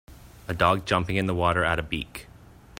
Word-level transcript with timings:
A 0.47 0.53
dog 0.55 0.87
jumping 0.87 1.17
in 1.17 1.27
the 1.27 1.35
water 1.35 1.63
at 1.63 1.77
a 1.77 1.83
beack. 1.83 2.25